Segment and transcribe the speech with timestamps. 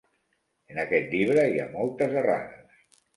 [0.71, 2.81] En aquest llibre hi ha moltes errades.